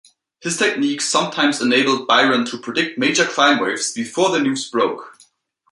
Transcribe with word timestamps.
His 0.39 0.57
techniques 0.57 1.07
sometimes 1.07 1.61
enabled 1.61 2.07
Byron 2.07 2.43
to 2.45 2.57
predict 2.57 2.97
major 2.97 3.23
crime 3.23 3.59
waves 3.59 3.93
before 3.93 4.31
the 4.31 4.41
news 4.41 4.67
broke. 4.67 5.19